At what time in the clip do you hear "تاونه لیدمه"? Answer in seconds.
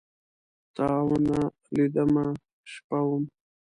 0.75-2.25